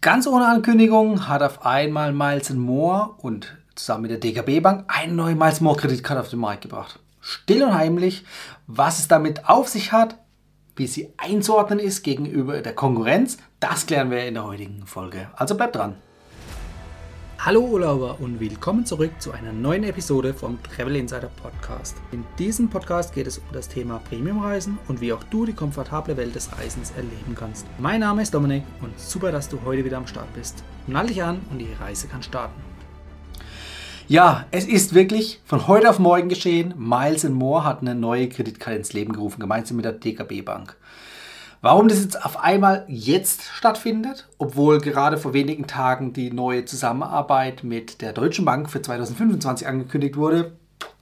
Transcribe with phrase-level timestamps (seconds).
[0.00, 5.12] Ganz ohne Ankündigung hat auf einmal Miles Moore und zusammen mit der DKB Bank eine
[5.12, 7.00] neue Miles Moore Kreditkarte auf den Markt gebracht.
[7.20, 8.24] Still und heimlich,
[8.68, 10.16] was es damit auf sich hat,
[10.76, 15.30] wie sie einzuordnen ist gegenüber der Konkurrenz, das klären wir in der heutigen Folge.
[15.34, 15.96] Also bleibt dran.
[17.40, 21.96] Hallo Urlauber und willkommen zurück zu einer neuen Episode vom Travel Insider Podcast.
[22.10, 26.16] In diesem Podcast geht es um das Thema Premiumreisen und wie auch du die komfortable
[26.16, 27.64] Welt des Reisens erleben kannst.
[27.78, 30.64] Mein Name ist Dominik und super, dass du heute wieder am Start bist.
[30.88, 32.60] Nall dich an und die Reise kann starten.
[34.08, 36.74] Ja, es ist wirklich von heute auf morgen geschehen.
[36.76, 40.76] Miles Moore hat eine neue Kreditkarte ins Leben gerufen, gemeinsam mit der DKB Bank.
[41.60, 47.64] Warum das jetzt auf einmal jetzt stattfindet, obwohl gerade vor wenigen Tagen die neue Zusammenarbeit
[47.64, 50.52] mit der Deutschen Bank für 2025 angekündigt wurde,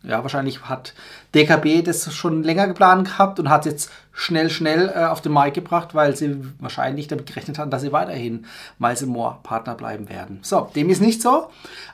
[0.02, 0.95] ja, wahrscheinlich hat
[1.34, 5.32] DKB das schon länger geplant gehabt und hat es jetzt schnell, schnell äh, auf den
[5.32, 8.46] Markt gebracht, weil sie wahrscheinlich damit gerechnet haben, dass sie weiterhin
[8.79, 10.38] Miles Moore Partner bleiben werden.
[10.43, 11.48] So, dem ist nicht so.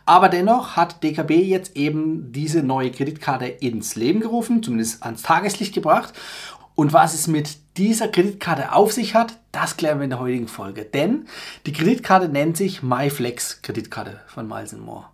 [0.05, 5.75] Aber dennoch hat DKB jetzt eben diese neue Kreditkarte ins Leben gerufen, zumindest ans Tageslicht
[5.75, 6.13] gebracht.
[6.75, 10.49] Und was es mit dieser Kreditkarte auf sich hat, das klären wir in der heutigen
[10.49, 10.85] Folge.
[10.85, 11.27] Denn
[11.67, 15.07] die Kreditkarte nennt sich MyFlex Kreditkarte von Miles Moore.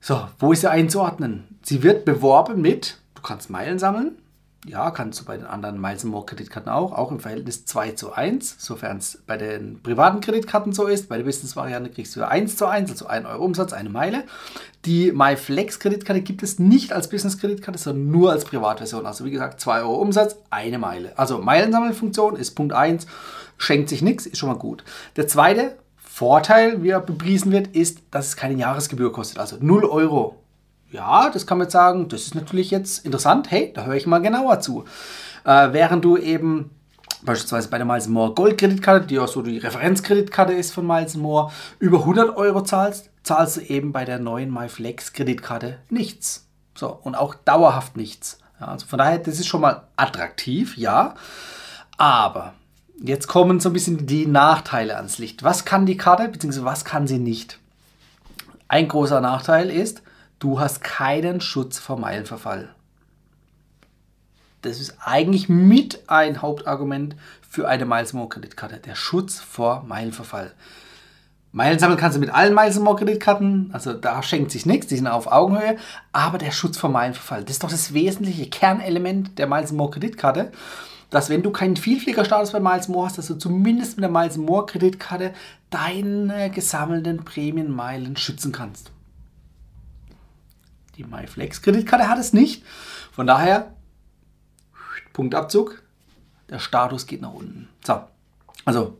[0.00, 1.58] So, wo ist sie einzuordnen?
[1.62, 4.18] Sie wird beworben mit, du kannst Meilen sammeln,
[4.64, 8.12] ja, kannst du bei den anderen Miles More Kreditkarten auch, auch im Verhältnis 2 zu
[8.12, 11.08] 1, sofern es bei den privaten Kreditkarten so ist.
[11.08, 14.22] Bei der Business-Variante kriegst du 1 zu 1, also 1 Euro Umsatz, eine Meile.
[14.84, 19.04] Die MyFlex Kreditkarte gibt es nicht als Business-Kreditkarte, sondern nur als Privatversion.
[19.04, 21.18] Also wie gesagt, 2 Euro Umsatz, eine Meile.
[21.18, 23.06] Also Meilensammelfunktion ist Punkt 1,
[23.58, 24.84] schenkt sich nichts, ist schon mal gut.
[25.16, 29.86] Der zweite Vorteil, wie er bepriesen wird, ist, dass es keine Jahresgebühr kostet, also 0
[29.86, 30.36] Euro
[30.92, 34.06] ja, das kann man jetzt sagen, das ist natürlich jetzt interessant, hey, da höre ich
[34.06, 34.84] mal genauer zu.
[35.44, 36.70] Äh, während du eben
[37.24, 41.16] beispielsweise bei der Miles More Gold Kreditkarte, die auch so die Referenzkreditkarte ist von Miles
[41.16, 46.46] More, über 100 Euro zahlst, zahlst du eben bei der neuen MyFlex Kreditkarte nichts.
[46.74, 48.38] So, und auch dauerhaft nichts.
[48.60, 51.14] Ja, also von daher, das ist schon mal attraktiv, ja.
[51.96, 52.54] Aber
[53.02, 55.42] jetzt kommen so ein bisschen die Nachteile ans Licht.
[55.42, 57.58] Was kann die Karte, beziehungsweise was kann sie nicht?
[58.68, 60.02] Ein großer Nachteil ist,
[60.42, 62.74] du hast keinen Schutz vor Meilenverfall.
[64.62, 67.14] Das ist eigentlich mit ein Hauptargument
[67.48, 70.52] für eine Miles More Kreditkarte, der Schutz vor Meilenverfall.
[71.52, 74.96] Meilen sammeln kannst du mit allen Miles More Kreditkarten, also da schenkt sich nichts, die
[74.96, 75.76] sind auf Augenhöhe,
[76.12, 80.50] aber der Schutz vor Meilenverfall, das ist doch das wesentliche Kernelement der Miles More Kreditkarte,
[81.10, 84.38] dass wenn du keinen Vielfliegerstatus bei Miles More hast, dass du zumindest mit der Miles
[84.38, 85.34] More Kreditkarte
[85.70, 88.90] deine gesammelten Prämienmeilen schützen kannst.
[90.96, 92.64] Die MyFlex-Kreditkarte hat es nicht.
[93.12, 93.72] Von daher,
[95.12, 95.82] Punktabzug,
[96.48, 97.68] der Status geht nach unten.
[97.84, 98.02] So,
[98.64, 98.98] also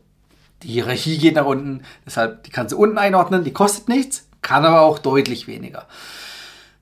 [0.63, 4.65] die Hierarchie geht nach unten, deshalb die kannst du unten einordnen, die kostet nichts, kann
[4.65, 5.87] aber auch deutlich weniger.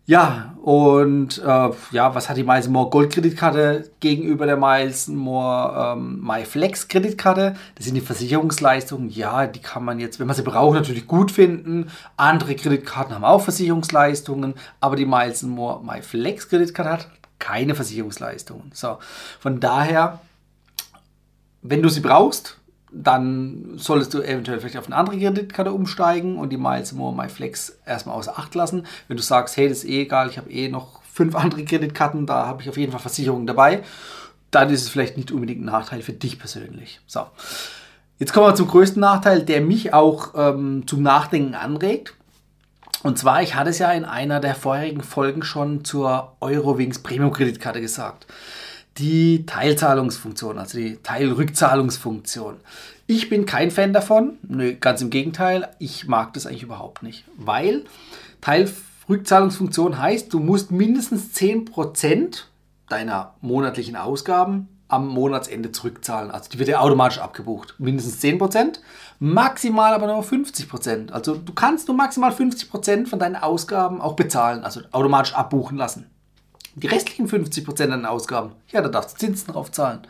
[0.05, 5.93] Ja, und äh, ja, was hat die Miles More Gold Kreditkarte gegenüber der Miles More
[5.93, 7.55] ähm, MyFlex Kreditkarte?
[7.75, 9.09] Das sind die Versicherungsleistungen.
[9.09, 11.91] Ja, die kann man jetzt, wenn man sie braucht, natürlich gut finden.
[12.17, 17.07] Andere Kreditkarten haben auch Versicherungsleistungen, aber die Miles More MyFlex Kreditkarte hat
[17.37, 18.71] keine Versicherungsleistungen.
[18.73, 18.97] So,
[19.39, 20.19] von daher,
[21.61, 22.57] wenn du sie brauchst,
[22.91, 27.79] dann solltest du eventuell vielleicht auf eine andere Kreditkarte umsteigen und die Miles More MyFlex
[27.85, 28.85] erstmal außer Acht lassen.
[29.07, 32.25] Wenn du sagst, hey, das ist eh egal, ich habe eh noch fünf andere Kreditkarten,
[32.25, 33.83] da habe ich auf jeden Fall Versicherungen dabei,
[34.51, 36.99] dann ist es vielleicht nicht unbedingt ein Nachteil für dich persönlich.
[37.07, 37.25] So.
[38.19, 42.13] Jetzt kommen wir zum größten Nachteil, der mich auch ähm, zum Nachdenken anregt.
[43.03, 47.31] Und zwar, ich hatte es ja in einer der vorherigen Folgen schon zur Eurowings Premium
[47.31, 48.27] Kreditkarte gesagt
[48.97, 52.57] die Teilzahlungsfunktion, also die Teilrückzahlungsfunktion.
[53.07, 57.25] Ich bin kein Fan davon, nö, ganz im Gegenteil, ich mag das eigentlich überhaupt nicht,
[57.35, 57.85] weil
[58.41, 62.43] Teilrückzahlungsfunktion heißt, du musst mindestens 10%
[62.89, 66.31] deiner monatlichen Ausgaben am Monatsende zurückzahlen.
[66.31, 67.75] Also die wird ja automatisch abgebucht.
[67.77, 68.79] Mindestens 10%,
[69.19, 71.11] maximal aber nur 50%.
[71.11, 76.09] Also du kannst nur maximal 50% von deinen Ausgaben auch bezahlen, also automatisch abbuchen lassen.
[76.75, 80.01] Die restlichen 50% an Ausgaben, ja, da darfst du Zinsen drauf zahlen.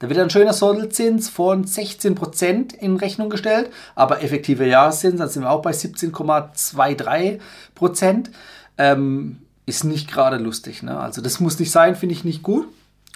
[0.00, 5.44] Da wird ein schöner Sonderzins von 16% in Rechnung gestellt, aber effektive Jahreszins, da sind
[5.44, 8.30] wir auch bei 17,23%,
[8.76, 10.82] ähm, ist nicht gerade lustig.
[10.82, 10.98] Ne?
[10.98, 12.66] Also das muss nicht sein, finde ich nicht gut.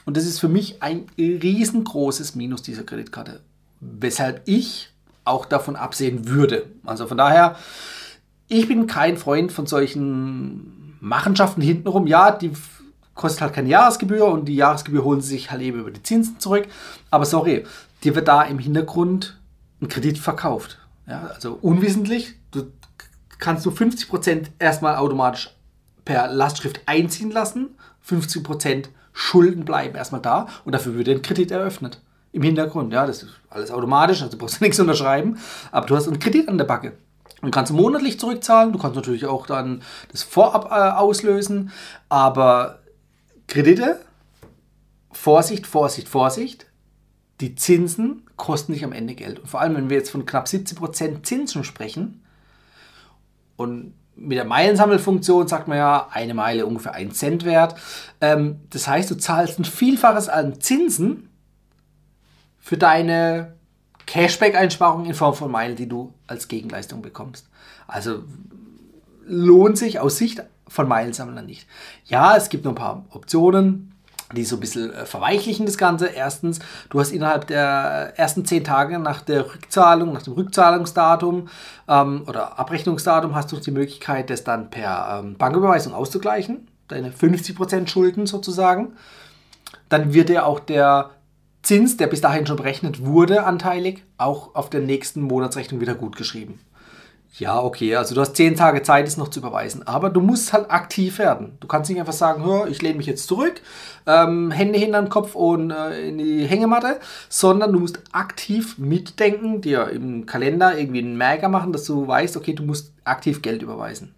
[0.05, 3.41] Und das ist für mich ein riesengroßes Minus dieser Kreditkarte,
[3.81, 4.91] weshalb ich
[5.25, 6.65] auch davon absehen würde.
[6.87, 7.57] Also von daher,
[8.49, 12.53] ich bin kein Freund von solchen Machenschaften hintenrum, ja, die
[13.15, 16.39] kostet halt keine Jahresgebühr und die Jahresgebühr holen sie sich halt eben über die Zinsen
[16.39, 16.67] zurück.
[17.11, 17.65] Aber sorry,
[18.05, 19.39] dir wird da im Hintergrund
[19.81, 20.79] einen Kredit verkauft.
[21.06, 22.67] Ja, also unwissentlich, du
[23.39, 25.50] kannst du 50% erstmal automatisch
[26.05, 27.71] per Lastschrift einziehen lassen,
[28.06, 32.00] 50% Schulden bleiben erstmal da und dafür wird ein Kredit eröffnet.
[32.33, 35.39] Im Hintergrund, ja, das ist alles automatisch, also brauchst du nichts unterschreiben,
[35.73, 36.93] aber du hast einen Kredit an der Backe.
[37.40, 41.70] Du kannst monatlich zurückzahlen, du kannst natürlich auch dann das Vorab äh, auslösen,
[42.08, 42.81] aber
[43.46, 44.00] Kredite,
[45.12, 46.67] Vorsicht, Vorsicht, Vorsicht,
[47.40, 49.38] die Zinsen kosten dich am Ende Geld.
[49.38, 52.25] Und vor allem, wenn wir jetzt von knapp 70% Zinsen sprechen
[53.56, 57.76] und mit der Meilensammelfunktion sagt man ja, eine Meile ungefähr 1 Cent wert.
[58.20, 61.29] Ähm, das heißt, du zahlst ein Vielfaches an Zinsen
[62.58, 63.58] für deine
[64.09, 67.47] Cashback-Einsparung in Form von Meilen, die du als Gegenleistung bekommst.
[67.87, 68.25] Also
[69.27, 71.69] lohnt sich aus Sicht von Meilensammlern nicht.
[72.07, 73.93] Ja, es gibt noch ein paar Optionen,
[74.35, 76.07] die so ein bisschen äh, verweichlichen das Ganze.
[76.07, 76.59] Erstens,
[76.89, 81.49] du hast innerhalb der ersten zehn Tage nach der Rückzahlung, nach dem Rückzahlungsdatum
[81.87, 86.67] ähm, oder Abrechnungsdatum hast du die Möglichkeit, das dann per ähm, Banküberweisung auszugleichen.
[86.89, 88.95] Deine 50% Schulden sozusagen.
[89.91, 91.11] Dann wird dir auch der
[91.63, 96.17] Zins, der bis dahin schon berechnet wurde, anteilig, auch auf der nächsten Monatsrechnung wieder gut
[96.17, 96.61] geschrieben.
[97.37, 99.87] Ja, okay, also du hast zehn Tage Zeit, es noch zu überweisen.
[99.87, 101.57] Aber du musst halt aktiv werden.
[101.61, 103.61] Du kannst nicht einfach sagen, ich lehne mich jetzt zurück,
[104.07, 109.61] ähm, Hände hinter den Kopf und äh, in die Hängematte, sondern du musst aktiv mitdenken,
[109.61, 113.63] dir im Kalender irgendwie einen Merker machen, dass du weißt, okay, du musst aktiv Geld
[113.63, 114.15] überweisen.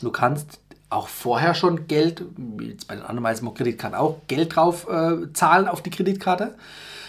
[0.00, 0.58] Du kannst
[0.94, 5.68] auch vorher schon Geld, wie jetzt bei den anderen Kreditkarten auch, Geld drauf äh, zahlen
[5.68, 6.54] auf die Kreditkarte.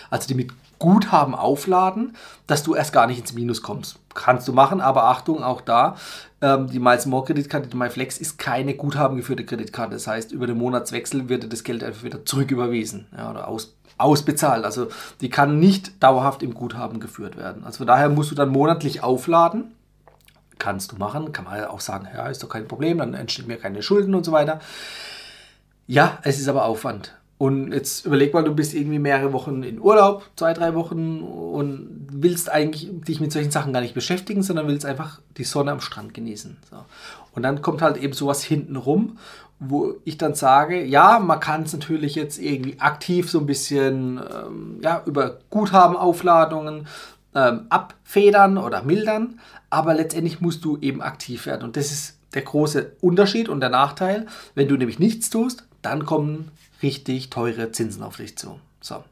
[0.10, 2.16] Also die mit Guthaben aufladen,
[2.48, 3.98] dass du erst gar nicht ins Minus kommst.
[4.14, 5.96] Kannst du machen, aber Achtung, auch da,
[6.42, 9.94] ähm, die Miles More Kreditkarte, die MyFlex, ist keine guthabengeführte Kreditkarte.
[9.94, 14.66] Das heißt, über den Monatswechsel wird das Geld einfach wieder zurücküberwiesen ja, oder aus, ausbezahlt.
[14.66, 14.88] Also
[15.22, 17.64] die kann nicht dauerhaft im Guthaben geführt werden.
[17.64, 19.72] Also von daher musst du dann monatlich aufladen.
[20.60, 23.58] Kannst du machen, kann man auch sagen, ja, ist doch kein Problem, dann entstehen mir
[23.58, 24.60] keine Schulden und so weiter.
[25.88, 27.14] Ja, es ist aber Aufwand.
[27.38, 32.08] Und jetzt überleg mal, du bist irgendwie mehrere Wochen in Urlaub, zwei, drei Wochen und
[32.10, 35.82] willst eigentlich dich mit solchen Sachen gar nicht beschäftigen, sondern willst einfach die Sonne am
[35.82, 36.56] Strand genießen.
[36.70, 36.78] So.
[37.34, 39.18] Und dann kommt halt eben sowas hinten rum,
[39.60, 44.18] wo ich dann sage, ja, man kann es natürlich jetzt irgendwie aktiv so ein bisschen
[44.18, 46.88] ähm, ja, über Guthabenaufladungen
[47.36, 49.40] ähm, abfedern oder mildern,
[49.70, 51.64] aber letztendlich musst du eben aktiv werden.
[51.64, 54.26] Und das ist der große Unterschied und der Nachteil.
[54.56, 56.52] Wenn du nämlich nichts tust, dann kommen
[56.82, 58.60] richtig teure Zinsen auf dich zu.
[58.82, 59.04] So.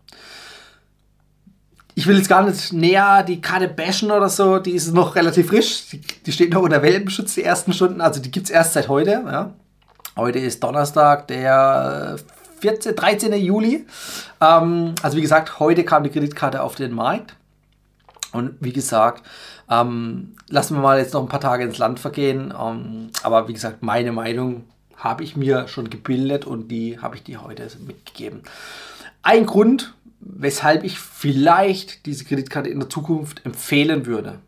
[1.96, 5.48] Ich will jetzt gar nicht näher die Karte bashen oder so, die ist noch relativ
[5.48, 5.90] frisch.
[5.92, 8.02] Die, die steht noch unter Welpenschutz, die ersten Stunden.
[8.02, 9.12] Also die gibt es erst seit heute.
[9.12, 9.54] Ja.
[10.16, 12.18] Heute ist Donnerstag, der
[12.62, 13.34] 14, 13.
[13.34, 13.86] Juli.
[14.42, 17.36] Ähm, also wie gesagt, heute kam die Kreditkarte auf den Markt.
[18.34, 19.24] Und wie gesagt,
[19.70, 22.54] ähm, lassen wir mal jetzt noch ein paar Tage ins Land vergehen.
[22.60, 24.66] Ähm, aber wie gesagt, meine Meinung
[24.98, 28.42] habe ich mir schon gebildet und die habe ich dir heute mitgegeben.
[29.22, 34.40] Ein Grund, weshalb ich vielleicht diese Kreditkarte in der Zukunft empfehlen würde,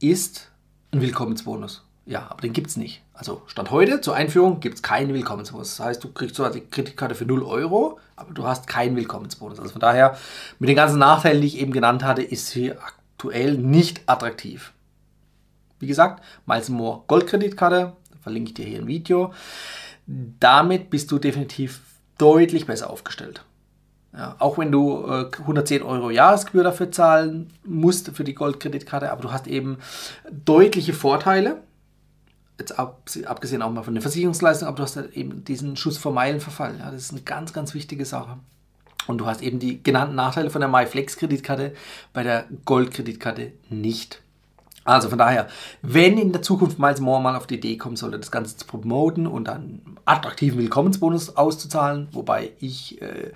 [0.00, 0.50] ist
[0.92, 1.84] ein Willkommensbonus.
[2.04, 3.02] Ja, aber den gibt es nicht.
[3.14, 5.76] Also Stand heute zur Einführung gibt es keinen Willkommensbonus.
[5.76, 9.60] Das heißt, du kriegst zwar die Kreditkarte für 0 Euro, aber du hast keinen Willkommensbonus.
[9.60, 10.18] Also von daher,
[10.58, 14.72] mit den ganzen Nachteilen, die ich eben genannt hatte, ist sie aktuell nicht attraktiv.
[15.78, 19.32] Wie gesagt, Miles More Goldkreditkarte, verlinke ich dir hier ein Video.
[20.06, 21.80] Damit bist du definitiv
[22.18, 23.44] deutlich besser aufgestellt.
[24.12, 29.22] Ja, auch wenn du äh, 110 Euro Jahresgebühr dafür zahlen musst für die Goldkreditkarte, aber
[29.22, 29.78] du hast eben
[30.30, 31.62] deutliche Vorteile.
[32.58, 35.98] Jetzt ab, abgesehen auch mal von der Versicherungsleistung, aber du hast halt eben diesen Schuss
[35.98, 36.78] vor Meilenverfall.
[36.78, 38.38] Ja, das ist eine ganz, ganz wichtige Sache.
[39.06, 41.74] Und du hast eben die genannten Nachteile von der MyFlex-Kreditkarte
[42.12, 44.21] bei der Gold-Kreditkarte nicht.
[44.84, 45.46] Also von daher,
[45.82, 48.66] wenn in der Zukunft Miles More mal auf die Idee kommen sollte, das Ganze zu
[48.66, 53.30] promoten und dann attraktiven Willkommensbonus auszuzahlen, wobei ich äh,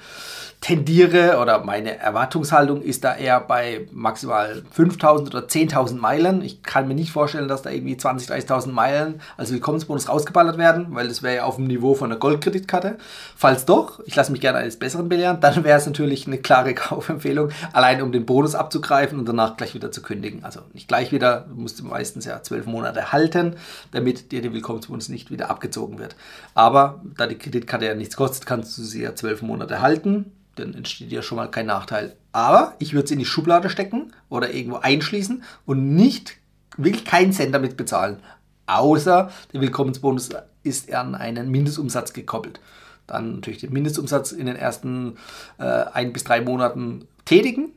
[0.61, 6.43] tendiere oder meine Erwartungshaltung ist da eher bei maximal 5000 oder 10.000 Meilen.
[6.43, 10.89] Ich kann mir nicht vorstellen, dass da irgendwie 20.000, 30.000 Meilen als Willkommensbonus rausgeballert werden,
[10.91, 12.97] weil das wäre ja auf dem Niveau von einer Goldkreditkarte.
[13.37, 16.75] Falls doch, ich lasse mich gerne eines Besseren belehren, dann wäre es natürlich eine klare
[16.75, 20.45] Kaufempfehlung, allein um den Bonus abzugreifen und danach gleich wieder zu kündigen.
[20.45, 23.57] Also nicht gleich wieder, du musst meistens ja zwölf Monate halten,
[23.93, 26.17] damit dir der Willkommensbonus nicht wieder abgezogen wird.
[26.55, 30.75] Aber da die Kreditkarte ja nichts kostet, kannst du sie ja zwölf Monate halten dann
[30.75, 32.17] entsteht ja schon mal kein Nachteil.
[32.33, 36.37] Aber ich würde es in die Schublade stecken oder irgendwo einschließen und nicht,
[36.77, 38.19] wirklich keinen Cent damit bezahlen.
[38.67, 40.31] Außer der Willkommensbonus
[40.63, 42.61] ist an einen Mindestumsatz gekoppelt.
[43.07, 45.17] Dann natürlich den Mindestumsatz in den ersten
[45.59, 47.73] äh, ein bis drei Monaten tätigen.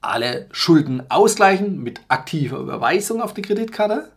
[0.00, 4.10] Alle Schulden ausgleichen mit aktiver Überweisung auf die Kreditkarte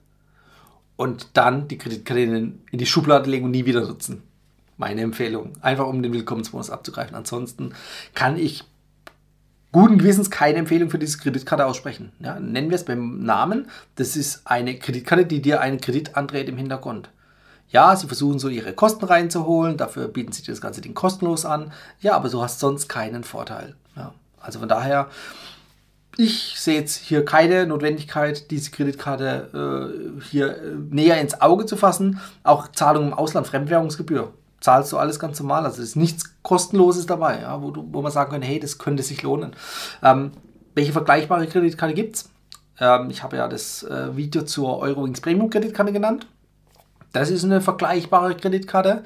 [0.95, 4.23] und dann die Kreditkarte in, die Schublade legen und nie wieder nutzen.
[4.77, 5.53] Meine Empfehlung.
[5.61, 7.15] Einfach um den Willkommensbonus abzugreifen.
[7.15, 7.73] Ansonsten
[8.13, 8.63] kann ich
[9.71, 12.11] guten Gewissens keine Empfehlung für diese Kreditkarte aussprechen.
[12.19, 13.67] Ja, nennen wir es beim Namen.
[13.95, 17.09] Das ist eine Kreditkarte, die dir einen Kredit andreht im Hintergrund.
[17.69, 21.43] Ja, sie versuchen so ihre Kosten reinzuholen, dafür bieten sie dir das ganze Ding kostenlos
[21.43, 21.71] an.
[22.01, 23.75] Ja, aber du hast sonst keinen Vorteil.
[23.95, 25.09] Ja, also von daher,
[26.17, 31.75] ich sehe jetzt hier keine Notwendigkeit, diese Kreditkarte äh, hier äh, näher ins Auge zu
[31.75, 32.20] fassen.
[32.43, 35.65] Auch Zahlungen im Ausland, Fremdwährungsgebühr, zahlst du alles ganz normal.
[35.65, 38.77] Also es ist nichts Kostenloses dabei, ja, wo, du, wo man sagen könnte, hey, das
[38.77, 39.55] könnte sich lohnen.
[40.03, 40.32] Ähm,
[40.75, 42.29] welche vergleichbare Kreditkarte gibt es?
[42.79, 46.27] Ähm, ich habe ja das äh, Video zur Eurowings Premium Kreditkarte genannt.
[47.12, 49.03] Das ist eine vergleichbare Kreditkarte.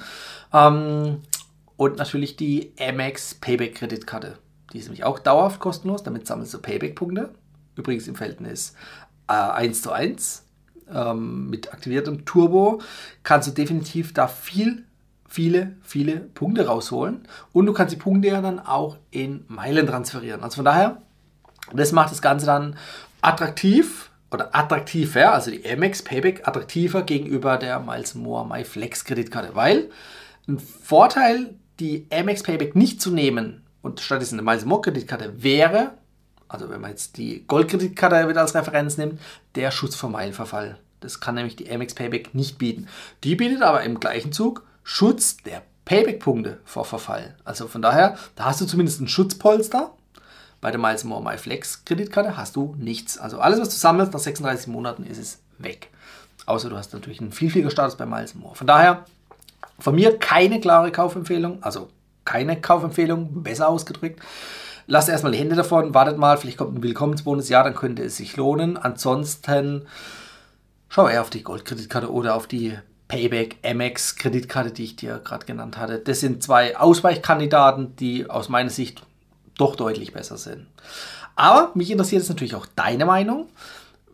[0.54, 1.22] Ähm,
[1.78, 4.38] und natürlich die Amex Payback Kreditkarte.
[4.78, 7.32] Die ist nämlich auch dauerhaft kostenlos, damit sammelst du Payback-Punkte.
[7.76, 8.76] Übrigens im Verhältnis
[9.28, 10.46] äh, 1 zu 1
[10.94, 12.80] ähm, mit aktiviertem Turbo
[13.24, 14.84] kannst du definitiv da viel,
[15.28, 17.28] viele, viele Punkte rausholen.
[17.54, 20.44] Und du kannst die Punkte ja dann auch in Meilen transferieren.
[20.44, 21.02] Also von daher,
[21.74, 22.76] das macht das Ganze dann
[23.22, 29.90] attraktiv oder attraktiver, also die Amex Payback attraktiver gegenüber der Miles More MyFlex Kreditkarte, weil
[30.48, 35.92] ein Vorteil, die Amex Payback nicht zu nehmen, und stattdessen eine Miles More Kreditkarte wäre,
[36.48, 39.20] also wenn man jetzt die Goldkreditkarte wieder als Referenz nimmt,
[39.56, 40.78] der Schutz vor Meilenverfall.
[41.00, 42.88] Das kann nämlich die Amex Payback nicht bieten.
[43.24, 47.36] Die bietet aber im gleichen Zug Schutz der Payback-Punkte vor Verfall.
[47.44, 49.92] Also von daher, da hast du zumindest ein Schutzpolster.
[50.60, 53.18] Bei der Miles More My Flex Kreditkarte hast du nichts.
[53.18, 55.90] Also alles, was du sammelst, nach 36 Monaten ist es weg.
[56.46, 58.56] Außer du hast natürlich einen viel, viel Status bei Miles More.
[58.56, 59.06] Von daher,
[59.80, 61.62] von mir keine klare Kaufempfehlung.
[61.62, 61.90] Also
[62.28, 64.22] keine Kaufempfehlung, besser ausgedrückt.
[64.86, 68.18] Lasst erstmal die Hände davon, wartet mal, vielleicht kommt ein Willkommensbonus, ja, dann könnte es
[68.18, 68.78] sich lohnen.
[68.78, 69.88] Ansonsten
[70.90, 75.46] schau eher auf die Goldkreditkarte oder auf die Payback MX Kreditkarte, die ich dir gerade
[75.46, 76.00] genannt hatte.
[76.00, 79.02] Das sind zwei Ausweichkandidaten, die aus meiner Sicht
[79.58, 80.68] doch deutlich besser sind.
[81.36, 83.48] Aber mich interessiert jetzt natürlich auch deine Meinung.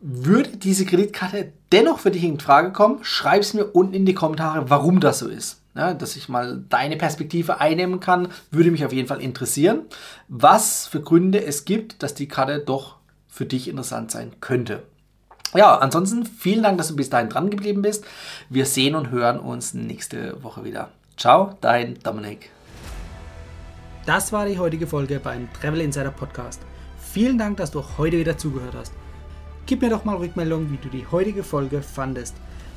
[0.02, 3.00] Würde diese Kreditkarte dennoch für dich in Frage kommen?
[3.04, 6.64] Schreib es mir unten in die Kommentare, warum das so ist ja, dass ich mal
[6.70, 9.82] deine Perspektive einnehmen kann, würde mich auf jeden Fall interessieren,
[10.28, 14.84] was für Gründe es gibt, dass die Karte doch für dich interessant sein könnte.
[15.56, 18.06] Ja, ansonsten vielen Dank, dass du bis dahin dran geblieben bist.
[18.50, 20.90] Wir sehen und hören uns nächste Woche wieder.
[21.16, 22.50] Ciao, dein Dominik.
[24.06, 26.62] Das war die heutige Folge beim Travel Insider Podcast.
[26.98, 28.94] Vielen Dank, dass du heute wieder zugehört hast.
[29.66, 32.36] Gib mir doch mal Rückmeldung, wie du die heutige Folge fandest.